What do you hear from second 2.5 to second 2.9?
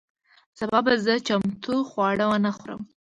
خورم.